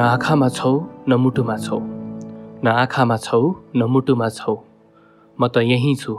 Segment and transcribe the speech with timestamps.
[0.00, 0.70] न आँखामा छौ
[1.08, 1.78] न मुटुमा छौ।
[2.64, 3.40] न आँखामा छौ
[3.76, 4.56] न मुटुमा छौ।
[5.40, 6.16] म त यहीँ छु।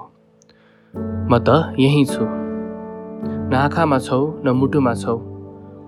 [1.30, 5.18] म त यहीँ छु। न आँखामा छौ न मुटुमा छौ।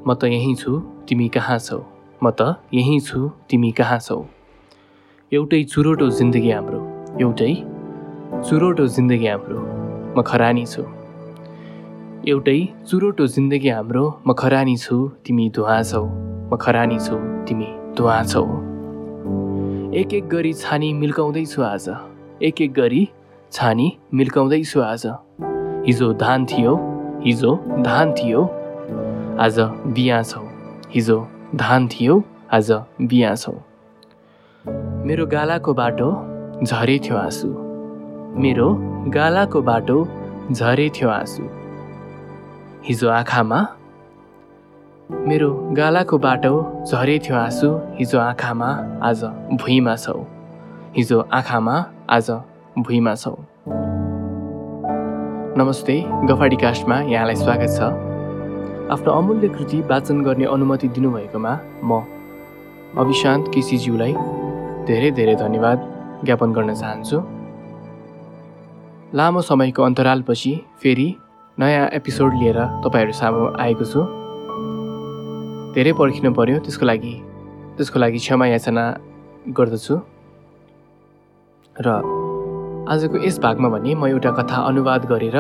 [0.07, 0.79] म त यहीँ छु
[1.09, 1.77] तिमी कहाँ छौ?
[2.23, 4.25] म त यहीँ छु तिमी कहाँ छौ?
[5.31, 6.81] एउटै चुरोटो जिन्दगी हाम्रो।
[7.21, 7.53] एउटै
[8.49, 9.59] चुरोटो जिन्दगी हाम्रो।
[10.17, 10.81] म खरानी छु।
[12.27, 16.05] एउटै चुरोटो जिन्दगी हाम्रो। म खरानी छु तिमी धुवा छौ।
[16.49, 17.15] म खरानी छु
[17.47, 18.41] तिमी धुवा छौ।
[19.93, 21.89] एक एक गरी छानी मिल्काउँदैछु आज।
[22.41, 23.09] एक एक गरी
[23.51, 25.03] छानी मिल्काउँदैछु आज।
[25.87, 26.73] हिजो धान थियो
[27.25, 28.41] हिजो धान थियो
[29.39, 29.59] आज
[29.93, 30.41] बिहा छौ।
[30.89, 31.19] हिजो
[31.55, 33.53] धान थियो आज बिहा छौ।
[35.05, 36.09] मेरो गालाको बाटो
[36.63, 37.47] झरे थियो आँसु।
[38.41, 38.67] मेरो
[39.13, 40.07] गालाको बाटो
[40.51, 41.43] झरे थियो आँसु।
[42.85, 43.67] हिजो आँखामा
[45.11, 47.67] मेरो गालाको बाटो झरे थियो आँसु।
[47.99, 48.67] हिजो आँखामा
[49.03, 49.23] आज
[49.59, 50.13] भुइँमा छौ।
[50.95, 51.73] हिजो आँखामा
[52.09, 52.29] आज
[52.79, 53.35] भुइँमा छौ।
[55.59, 57.81] नमस्ते गफाडी कास्टमा यहाँलाई स्वागत छ।
[58.95, 61.99] आफ्नो अमूल्य कृति वाचन गर्ने अनुमति दिनुभएकोमा म
[62.97, 64.13] अभिशान्त केसीज्यूलाई
[64.87, 65.77] धेरै धेरै धन्यवाद
[66.25, 67.17] ज्ञापन गर्न चाहन्छु।
[69.17, 71.13] लामो समयको अन्तरालपछि फेरि
[71.59, 74.22] नयाँ एपिसोड लिएर तपाईँहरू सामु आएको छु।
[75.75, 77.13] धेरै पर्खिनु पर्यो त्यसको लागि
[77.77, 78.83] त्यसको लागि क्षमा याचना
[79.57, 79.95] गर्दछु।
[81.75, 81.87] र
[82.93, 85.37] आजको यस भागमा भने म एउटा कथा अनुवाद गरेर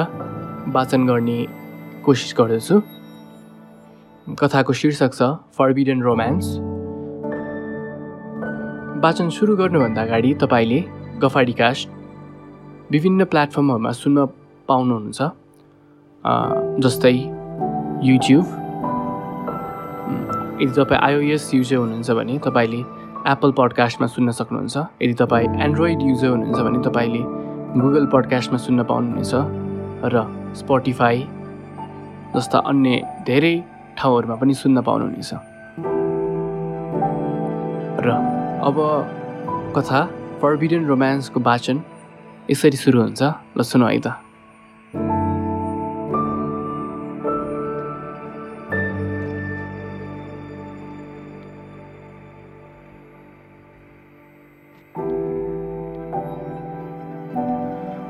[0.73, 1.37] वाचन गर्ने
[2.05, 2.75] कोसिस गर्दछु।
[4.41, 5.21] कथाको शीर्षक छ
[5.53, 6.45] फर्बिडन रोमान्स
[9.05, 10.79] वाचन सुरु गर्नुभन्दा अगाडि तपाईँले
[11.21, 11.85] गफाडी कास्ट
[12.91, 14.17] विभिन्न प्लेटफर्महरूमा सुन्न
[14.67, 15.19] पाउनुहुन्छ
[16.83, 17.15] जस्तै
[18.09, 18.62] युट्युब
[20.61, 22.81] यदि तपाईँ आइओएस युजर हुनुहुन्छ भने तपाईँले
[23.31, 27.21] एप्पल पडकास्टमा सुन्न सक्नुहुन्छ। यदि तपाईँ एन्ड्रोइड युजर हुनुहुन्छ भने तपाईँले
[27.81, 29.33] गुगल पडकास्टमा सुन्न पाउनुहुनेछ
[30.13, 30.15] र
[30.59, 31.19] स्पोटिफाई
[32.35, 32.91] जस्ता अन्य
[33.27, 33.55] धेरै
[33.97, 35.31] ठाउँहरूमा पनि सुन्न पाउनुहुनेछ।
[38.05, 38.09] र
[38.67, 38.77] अब
[39.75, 39.99] कथा
[40.41, 41.77] फर्बिडन रोमान्सको वाचन
[42.51, 43.21] यसरी सुरु हुन्छ।
[43.57, 44.07] ल सुन है त।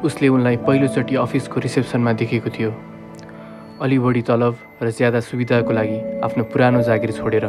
[0.03, 2.72] उसले उनलाई पहिलोचोटि अफिसको रिसेप्सनमा देखेको थियो।
[3.81, 7.46] अलि बढी तलब र ज्यादा सुविधाको लागि आफ्नो पुरानो जागिर छोडेर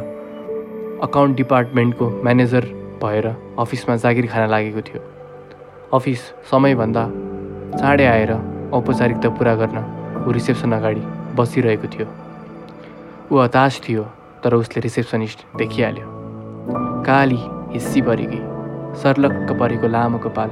[1.03, 2.64] अकाउन्ट डिपार्टमेन्टको म्यानेजर
[3.03, 3.26] भएर
[3.59, 5.03] अफिसमा जागिर खान लागेको थियो।
[5.94, 6.20] अफिस
[6.50, 7.04] समयभन्दा
[7.78, 8.32] चाँडै आएर
[8.72, 9.78] औपचारिकता पुरा गर्न
[10.26, 11.03] ऊ रिसेप्सन अगाडि
[11.37, 12.06] बसिरहेको थियो।
[13.32, 14.03] ऊ हताश थियो
[14.43, 16.06] तर उसले रिसेप्सनिस्ट देखिहाल्यो।
[17.06, 17.41] काली
[17.75, 18.41] हिस्सी परेकी
[19.03, 20.50] सर्लक्क परेको लामो कपाल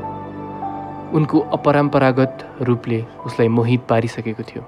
[1.13, 4.63] उनको अपरम्परागत रूपले उसलाई मोहित पारिसकेको थियो।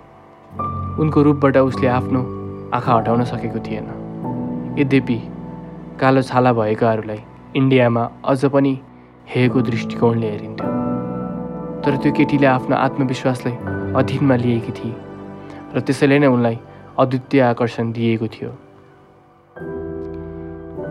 [1.02, 2.20] उनको रूपबाट उसले आफ्नो
[2.74, 3.86] आँखा हटाउन सकेको थिएन।
[4.78, 5.18] यद्यपि
[6.00, 7.20] कालो छाला भएकाहरूलाई
[7.56, 8.78] इन्डियामा अझ पनि
[9.28, 10.68] हेएको दृष्टिकोणले हेरिन्थ्यो।
[11.82, 13.56] तर त्यो केटीले आफ्नो आत्मविश्वासलाई
[13.96, 14.94] अधीनमा लिएकी थिए
[15.74, 16.58] र त्यसैले नै उनलाई
[16.98, 18.50] अद्वितीय आकर्षण दिएको थियो।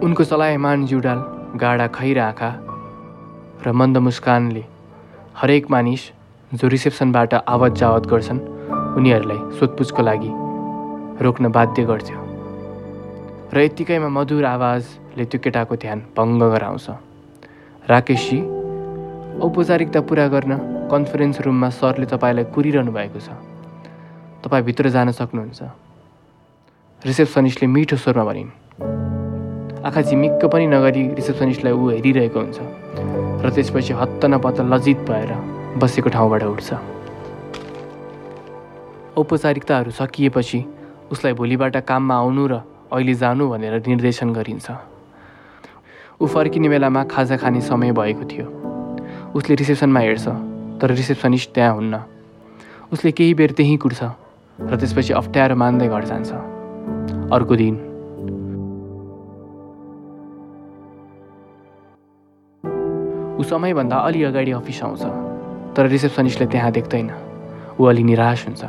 [0.01, 1.19] उनको चलायमान जुडाल
[1.61, 2.51] गाडा खैर आँखा
[3.65, 4.72] र मन्द मुस्कानले
[5.35, 6.01] हरेक मानिस
[6.53, 8.39] जो रिसेप्सनबाट आवत जावत गर्छन्
[8.97, 10.29] उनीहरूलाई सोधपुछको लागि
[11.23, 12.19] रोक्न बाध्य गर्थ्यो
[13.53, 16.85] र यत्तिकैमा मधुर आवाजले त्यो केटाको ध्यान भङ्ग गराउँछ।
[17.89, 18.39] राकेशजी
[19.45, 20.53] औपचारिकता पुरा गर्न
[20.91, 23.29] कन्फरेन्स रुममा सरले तपाईँलाई कुरिरहनु भएको छ।
[24.45, 25.61] तपाईँ भित्र जान सक्नुहुन्छ।
[27.01, 28.49] रिसेप्सनिस्टले मिठो स्वरमा भनिन्।
[29.83, 32.59] आँखा झिमिक्क पनि नगरी रिसेप्सनिस्टलाई ऊ हेरिरहेको हुन्छ
[33.43, 35.31] र त्यसपछि हत्त नपत्त लजित भएर
[35.75, 36.69] बसेको ठाउँबाट उठ्छ।
[39.19, 40.59] औपचारिकताहरू सकिएपछि
[41.11, 42.53] उसलाई भोलिबाट काममा आउनु र
[42.95, 44.71] अहिले जानु भनेर निर्देशन गरिन्छ।
[46.21, 48.47] ऊ फर्किने बेलामा खाजा खाने समय भएको थियो।
[49.35, 50.25] उसले रिसेप्सनमा हेर्छ
[50.79, 51.95] तर रिसेप्सनिस्ट त्यहाँ हुन्न।
[52.95, 54.01] उसले केही बेर त्यहीँ कुर्छ
[54.59, 56.31] र त्यसपछि अप्ठ्यारो मान्दै घर जान्छ।
[57.35, 57.92] अर्को दिन
[63.43, 65.03] ऊ समयभन्दा अलि अगाडि अफिस आउँछ
[65.75, 67.11] तर रिसेप्सनिस्टले त्यहाँ देख्दैन।
[67.75, 68.63] ऊ अलि निराश हुन्छ।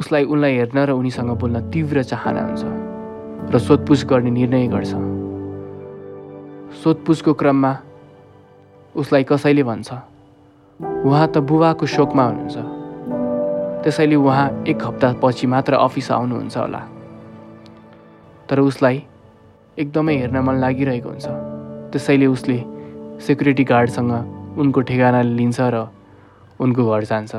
[0.00, 4.92] उसलाई उनलाई हेर्न र उनीसँग बोल्न तीव्र चाहना हुन्छ र सोधपुछ गर्ने निर्णय गर्छ।
[6.80, 7.72] सोधपुछको क्रममा
[8.96, 9.88] उसलाई कसैले भन्छ?
[10.80, 12.56] उहाँ त बुबाको शोकमा हुनुहुन्छ।
[13.84, 16.82] त्यसैले उहाँ एक हप्तापछि मात्र अफिस आउनुहुन्छ होला।
[18.48, 19.04] तर उसलाई
[19.78, 21.55] एकदमै हेर्न मन लागिरहेको हुन्छ।
[21.96, 22.56] त्यसैले उसले
[23.26, 24.12] सेक्युरिटी गार्डसँग
[24.60, 25.88] उनको ठेगाना लिन्छ र
[26.60, 27.32] उनको घर जान्छ।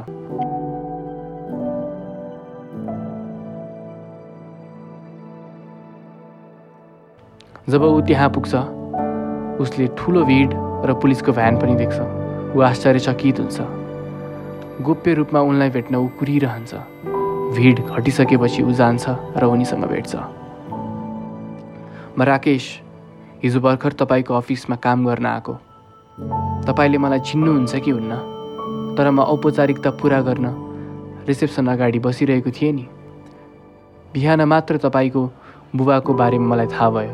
[7.70, 8.56] जब ऊ त्यहाँ पुग्छ
[9.62, 10.50] उसले ठुलो भिड
[10.90, 12.00] र पुलिसको भ्यान पनि देख्छ।
[12.58, 13.58] ऊ आश्चर्यचकित हुन्छ।
[14.82, 16.74] गोप्य रूपमा उनलाई भेट्न ऊ कुरिरहन्छ।
[17.54, 19.06] भिड घटिसकेपछि ऊ जान्छ
[19.38, 20.16] र उनीसँग भेट्छ।
[22.18, 22.66] म राकेश
[23.44, 25.54] हिजो भर्खर तपाईँको अफिसमा काम गर्न आएको।
[26.66, 28.14] तपाईँले मलाई चिन्नुहुन्छ कि हुन्न?
[28.98, 30.46] तर म औपचारिकता पुरा गर्न
[31.28, 32.86] रिसेप्सन अगाडि बसिरहेको थिएँ नि।
[34.14, 35.22] बिहान मात्र तपाईँको
[35.76, 37.14] बुबाको बारेमा मलाई थाहा भयो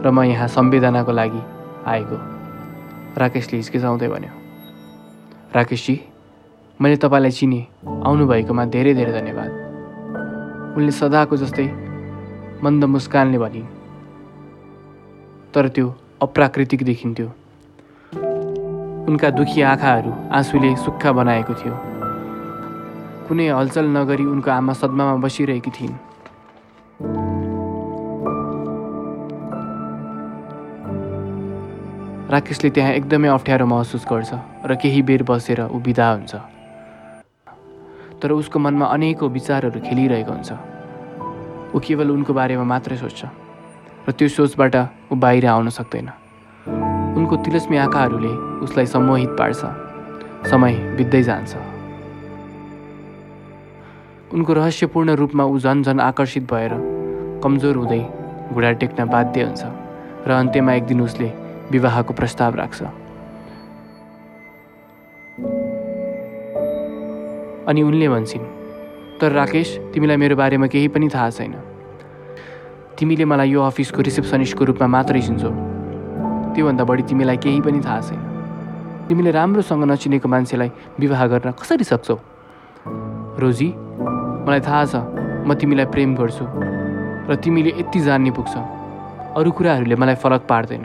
[0.00, 1.42] र म यहाँ संवेदनाको लागि
[1.84, 2.16] आएको।
[3.20, 4.32] राकेशले हिचकिचाउँदै भन्यो।
[5.54, 5.94] राकेशजी
[6.80, 9.50] मैले तपाईँलाई चिने आउनुभएकोमा धेरै धेरै धन्यवाद।
[10.76, 11.68] उनले सदाको जस्तै
[12.64, 13.79] मन्द मुस्कानले भनिन्।
[15.54, 15.86] तर त्यो
[16.22, 17.28] अप्राकृतिक देखिन्थ्यो।
[19.08, 21.74] उनका दुखी आँखाहरू आँसुले सुक्खा बनाएको थियो।
[23.26, 25.96] कुनै हलचल नगरी उनको आमा सदमामा बसिरहेकी थिइन्।
[32.30, 34.30] राकेशले त्यहाँ एकदमै अप्ठ्यारो महसुस गर्छ
[34.62, 36.32] र केही बेर बसेर ऊ बिदा हुन्छ।
[38.22, 40.50] तर उसको मनमा अनेकौँ विचारहरू खेलिरहेको हुन्छ।
[41.74, 43.20] ऊ केवल उनको बारेमा मात्रै सोच्छ।
[44.08, 44.74] र त्यो सोचबाट
[45.12, 46.08] ऊ बाहिर आउन सक्दैन।
[47.16, 48.32] उनको तिलस्मी आँखाहरूले
[48.64, 49.60] उसलाई सम्मोहित पार्छ।
[50.50, 51.52] समय बित्दै जान्छ।
[54.34, 56.72] उनको रहस्यपूर्ण रूपमा ऊ झन् झन् आकर्षित भएर
[57.44, 58.02] कमजोर हुँदै
[58.52, 59.62] घुँडा टेक्न बाध्य हुन्छ
[60.26, 61.28] र अन्त्यमा एक दिन उसले
[61.70, 62.82] विवाहको प्रस्ताव राख्छ।
[67.68, 68.46] अनि उनले भन्छन्
[69.20, 71.69] तर राकेश तिमीलाई मेरो बारेमा केही पनि थाहा छैन।
[73.00, 75.50] तिमीले मलाई यो अफिसको रिसेप्सनिस्टको रूपमा मात्रै चिन्छौ।
[76.52, 78.20] त्योभन्दा बढी तिमीलाई केही पनि थाहा छैन।
[79.08, 80.70] तिमीले राम्रोसँग नचिनेको मान्छेलाई
[81.00, 82.16] विवाह गर्न कसरी सक्छौ?
[83.40, 83.68] रोजी
[84.44, 84.94] मलाई थाहा छ
[85.48, 86.44] म तिमीलाई प्रेम गर्छु
[87.24, 88.54] र तिमीले यति जान्ने पुग्छ।
[89.32, 90.84] अरू कुराहरूले मलाई फरक पार्दैन।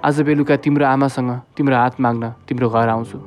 [0.00, 3.18] आज बेलुका तिम्रो आमासँग तिम्रो हात माग्न तिम्रो घर आउँछु।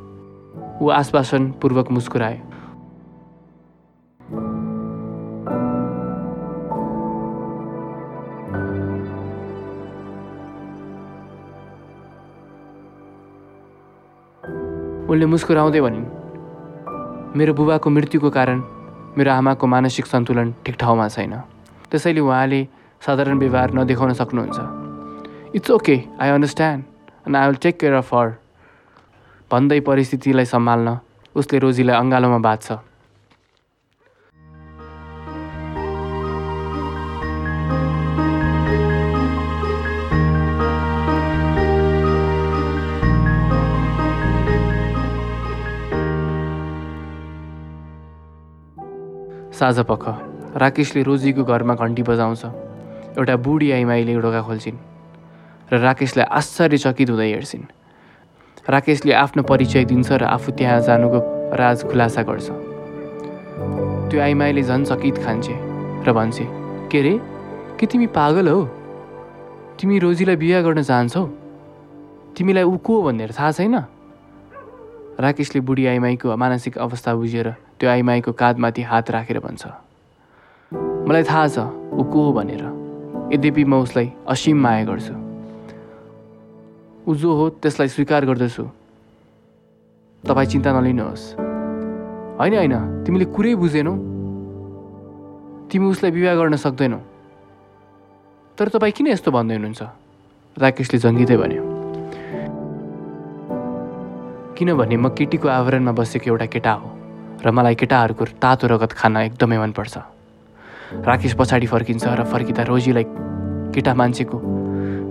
[0.82, 2.38] ऊ आश्वासनपूर्वक मुस्कुराए
[15.08, 16.08] उनले मुस्कुराउँदै भनिन्
[17.40, 18.60] मेरो बुबाको मृत्युको कारण
[19.16, 21.34] मेरो आमाको मानसिक सन्तुलन ठिक ठाउँमा छैन।
[21.88, 22.60] त्यसैले उहाँले
[23.02, 26.84] साधारण व्यवहार नदेखाउन सक्नुहुन्छ। It's okay I understand
[27.24, 28.28] and I will take care of her
[29.52, 30.88] भन्दै परिस्थितिलाई सम्हाल्न
[31.36, 32.68] उसले रोजीलाई अँगालोमा बाँध्छ।
[49.58, 50.04] साँझ पख।
[50.62, 52.44] राकेशले रोजीको घरमा घन्टी बजाउँछ।
[53.18, 54.78] एउटा बुढी आइमाईले ढोका खोल्छिन्
[55.74, 57.66] र राकेशलाई आश्चर्यचकित हुँदै हेर्छिन्।
[58.70, 61.20] राकेशले आफ्नो परिचय दिन्छ र आफू त्यहाँ जानुको
[61.58, 62.48] राज खुलासा गर्छ।
[64.10, 65.56] त्यो आइमाईले झन् चकित खान्छे
[66.06, 66.46] र भन्छे
[66.94, 67.18] के रे?
[67.82, 68.62] के तिमी पागल हो?
[69.82, 71.24] तिमी रोजीलाई बिहा गर्न चाहन्छौ?
[72.38, 73.76] तिमीलाई ऊ को भनेर थाहा छैन?
[75.20, 79.66] राकेशले बुढी आइमाईको मानसिक अवस्था बुझेर त्यो आइमाईको काँधमाथि हात राखेर भन्छ
[81.08, 81.60] मलाई थाहा छ
[81.98, 82.64] ऊ को हो भनेर।
[83.34, 85.14] यद्यपि म उसलाई असीम माया गर्छु।
[87.08, 88.64] ऊ जो हो त्यसलाई स्वीकार गर्दछु।
[90.24, 91.24] तपाईँ चिन्ता नलिनुहोस्।
[92.38, 93.94] होइन होइन तिमीले कुरै बुझेनौ।
[95.72, 97.00] तिमी उसलाई विवाह गर्न सक्दैनौ।
[98.58, 99.82] तर तपाईँ किन यस्तो भन्दै हुनुहुन्छ?
[100.58, 101.77] राकेशले जङ्गिँदै भन्यो।
[104.58, 106.90] किनभने म केटीको आवरणमा बसेको एउटा केटा हो
[107.46, 109.96] र मलाई केटाहरूको तातो रगत खान एकदमै मनपर्छ।
[111.06, 113.06] राकेश पछाडि फर्किन्छ र फर्किँदा रोजीलाई
[113.78, 114.38] केटा मान्छेको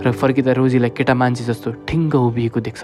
[0.03, 2.83] र फर्किँदा रोजीलाई केटा मान्छे जस्तो ठिङ्ग उभिएको देख्छ।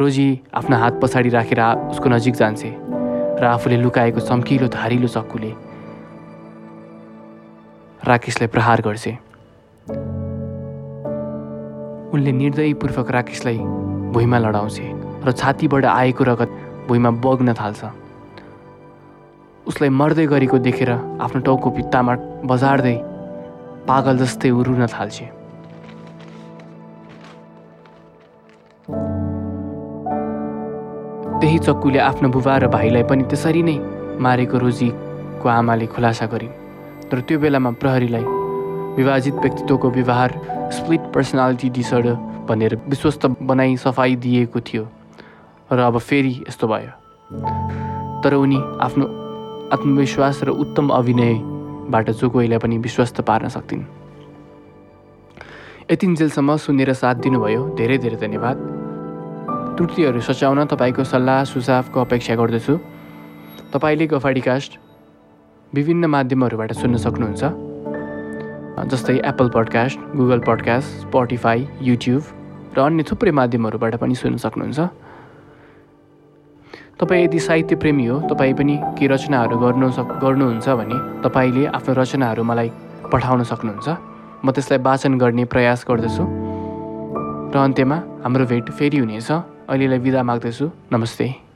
[0.00, 2.70] रोजी आफ्नो हात पछाडि राखेर उसको नजिक जान्छे
[3.40, 5.50] र आफूले लुकाएको चम्किलो धारिलो चक्कुले
[8.06, 9.12] राकेशलाई प्रहार गर्छे
[12.14, 13.58] उनले निर्दयीपूर्वक राकेशलाई
[14.14, 14.86] भुइँमा लडाउँछे
[15.26, 16.50] र छातीबाट आएको रगत
[16.88, 17.90] भुइँमा बग्न थाल्छ।
[19.66, 20.90] उसलाई मर्दै गरेको देखेर
[21.26, 22.14] आफ्नो टाउको भित्तामा
[22.46, 22.96] बजार्दै
[23.90, 25.26] पागल जस्तै उरुन थाल्छे
[31.40, 33.76] त्यही चक्कुले आफ्नो बुबा र भाइलाई पनि त्यसरी नै
[34.18, 36.56] मारेको रोजीको आमाले खुलासा गरिन्।
[37.10, 38.24] तर त्यो बेलामा प्रहरीलाई
[38.98, 40.30] विभाजित व्यक्तित्वको व्यवहार
[40.74, 42.14] स्प्लिट पर्सनालिटी डिसअर्डर
[42.48, 44.84] भनेर विश्वस्त बनाई सफाइ दिएको थियो
[45.72, 46.92] र अब फेरि यस्तो भयो।
[48.22, 49.06] तर उनी आफ्नो
[49.72, 53.84] आत्मविश्वास र उत्तम अभिनयबाट जो कोहीलाई पनि विश्वस्त पार्न सक्थिन्
[55.90, 58.77] यतिन्जेलसम्म सुनेर साथ दिनुभयो। धेरै धेरै धन्यवाद।
[59.78, 62.74] त्रुटिहरू सच्याउन तपाईँको सल्लाह सुझावको अपेक्षा गर्दछु।
[63.72, 64.72] तपाईँले गफाडीकास्ट
[65.72, 67.42] विभिन्न माध्यमहरूबाट सुन्न सक्नुहुन्छ।
[68.90, 72.22] जस्तै Apple podcast Google podcast Spotify YouTube
[72.74, 74.78] र अन्य थुप्रै माध्यमहरूबाट पनि सुन्न सक्नुहुन्छ।
[76.98, 81.92] तपाईँ यदि साहित्य प्रेमी हो तपाईँ पनि केही रचनाहरू गर्नु सक गर्नुहुन्छ भने तपाईँले आफ्नो
[82.02, 82.68] रचनाहरू मलाई
[83.14, 83.88] पठाउन सक्नुहुन्छ।
[84.42, 86.24] म त्यसलाई वाचन गर्ने प्रयास गर्दछु।
[87.54, 89.30] र अन्त्यमा हाम्रो भेट फेरि हुनेछ।
[89.68, 91.47] अहिलेलाई बिदा माग्दछु। नमस्ते।